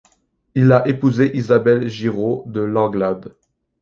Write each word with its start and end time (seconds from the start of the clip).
Il 0.55 0.71
a 0.71 0.87
épousé 0.87 1.37
Isabelle 1.37 1.87
Girot 1.87 2.41
de 2.47 2.61
Langlade. 2.61 3.35